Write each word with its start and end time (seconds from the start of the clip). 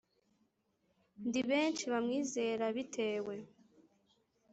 Ndi 1.27 1.41
benshi 1.49 1.83
bamwizera 1.93 2.65
bitewe 2.75 3.35